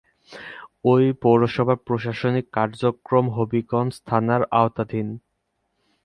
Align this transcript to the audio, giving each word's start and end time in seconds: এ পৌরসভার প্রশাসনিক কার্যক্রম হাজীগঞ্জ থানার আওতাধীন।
এ 0.93 1.07
পৌরসভার 1.21 1.77
প্রশাসনিক 1.87 2.45
কার্যক্রম 2.53 3.25
হাজীগঞ্জ 3.35 3.93
থানার 4.07 4.41
আওতাধীন। 4.51 5.07